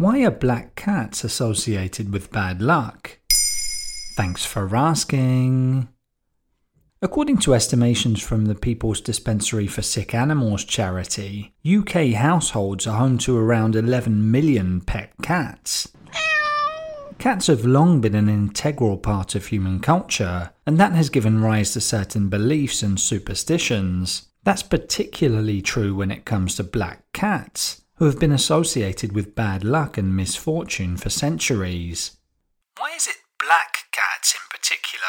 [0.00, 3.18] Why are black cats associated with bad luck?
[4.16, 5.90] Thanks for asking.
[7.02, 13.18] According to estimations from the People's Dispensary for Sick Animals charity, UK households are home
[13.18, 15.92] to around 11 million pet cats.
[17.18, 21.74] Cats have long been an integral part of human culture, and that has given rise
[21.74, 24.28] to certain beliefs and superstitions.
[24.44, 29.62] That's particularly true when it comes to black cats, who have been associated with bad
[29.62, 32.16] luck and misfortune for centuries.
[32.78, 35.04] Why is it black cats in particular?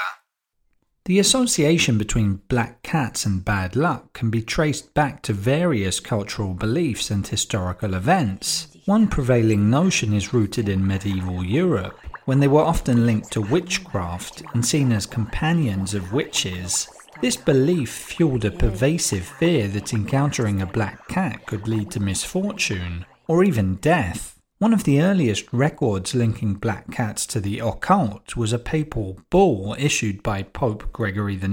[1.05, 6.54] The association between black cats and bad luck can be traced back to various cultural
[6.54, 8.68] beliefs and historical events.
[8.85, 14.44] One prevailing notion is rooted in medieval Europe, when they were often linked to witchcraft
[14.54, 16.90] and seen as companions of witches.
[17.21, 23.05] This belief fueled a pervasive fear that encountering a black cat could lead to misfortune,
[23.27, 24.40] or even death.
[24.57, 29.76] One of the earliest records linking black cats to the occult was a papal bull
[29.77, 31.51] issued by Pope Gregory IX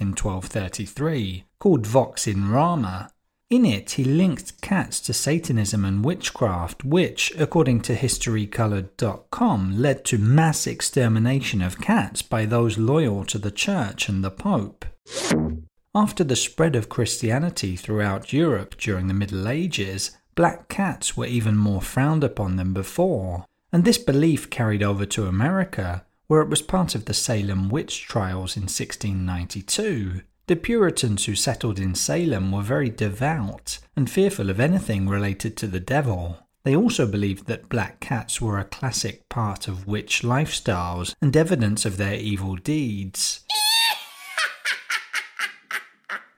[0.00, 3.10] in 1233, called Vox in Rama.
[3.50, 10.16] In it, he linked cats to Satanism and witchcraft, which, according to HistoryColored.com, led to
[10.18, 14.86] mass extermination of cats by those loyal to the Church and the Pope.
[15.94, 21.56] After the spread of Christianity throughout Europe during the Middle Ages, black cats were even
[21.56, 26.62] more frowned upon than before, and this belief carried over to America, where it was
[26.62, 30.22] part of the Salem witch trials in 1692.
[30.46, 35.66] The Puritans who settled in Salem were very devout and fearful of anything related to
[35.66, 36.38] the devil.
[36.62, 41.84] They also believed that black cats were a classic part of witch lifestyles and evidence
[41.84, 43.44] of their evil deeds.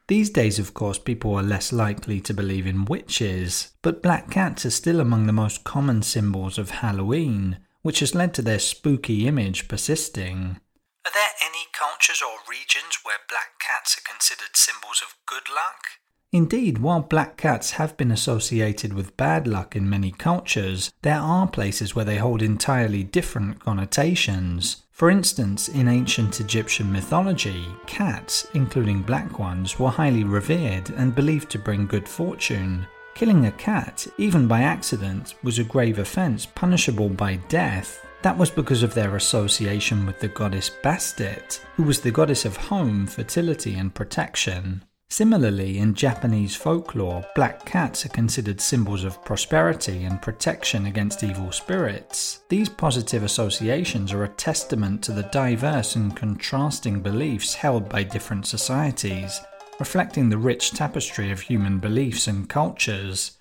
[0.09, 4.67] These days, of course, people are less likely to believe in witches, but black cats
[4.67, 9.27] are still among the most common symbols of Halloween, which has led to their spooky
[9.27, 10.61] image persisting.
[11.05, 16.02] Are there any cultures or regions where black cats are considered symbols of good luck?
[16.35, 21.47] Indeed, while black cats have been associated with bad luck in many cultures, there are
[21.47, 24.83] places where they hold entirely different connotations.
[24.93, 31.51] For instance, in ancient Egyptian mythology, cats, including black ones, were highly revered and believed
[31.51, 32.87] to bring good fortune.
[33.15, 38.51] Killing a cat, even by accident, was a grave offense punishable by death, that was
[38.51, 43.75] because of their association with the goddess Bastet, who was the goddess of home, fertility,
[43.75, 44.83] and protection.
[45.13, 51.53] Similarly, in Japanese folklore, black cats are considered symbols of prosperity and protection against evil
[51.53, 52.41] spirits.
[52.49, 58.47] These positive associations are a testament to the diverse and contrasting beliefs held by different
[58.47, 59.39] societies,
[59.79, 63.37] reflecting the rich tapestry of human beliefs and cultures.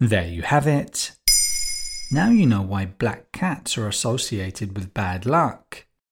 [0.00, 1.12] There you have it.
[2.10, 5.84] Now you know why black cats are associated with bad luck.